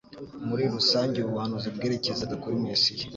Muri 0.47 0.63
rusange 0.75 1.15
ubu 1.19 1.31
buhanuzi 1.33 1.67
bwerekezaga 1.75 2.35
kuri 2.41 2.55
Mesiya; 2.65 3.03